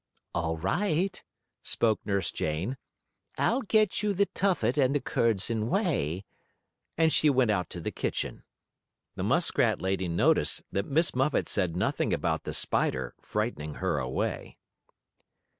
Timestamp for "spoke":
1.61-2.03